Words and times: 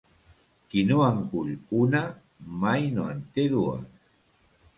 Qui 0.69 0.81
no 0.91 1.03
en 1.07 1.19
cull 1.33 1.51
una, 1.81 2.01
mai 2.65 2.89
no 2.97 3.07
en 3.13 3.23
té 3.37 3.47
dues. 3.55 3.87